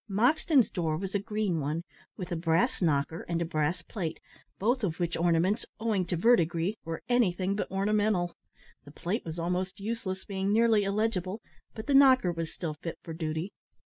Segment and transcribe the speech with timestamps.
[0.09, 1.83] Moxton's door was a green one,
[2.17, 4.19] with a brass knocker and a brass plate,
[4.57, 8.35] both of which ornaments, owing to verdigris, were anything but ornamental.
[8.83, 11.39] The plate was almost useless, being nearly illegible,
[11.75, 13.53] but the knocker was still fit for duty.